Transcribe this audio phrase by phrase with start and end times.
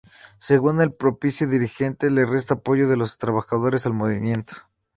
[0.39, 4.55] Según el propio dirigente, le resta apoyo de los trabajadores al movimiento.